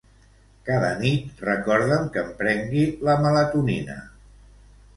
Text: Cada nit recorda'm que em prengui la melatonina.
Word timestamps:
Cada 0.69 0.87
nit 1.01 1.43
recorda'm 1.49 2.09
que 2.17 2.21
em 2.23 2.33
prengui 2.41 2.89
la 3.11 3.17
melatonina. 3.27 4.03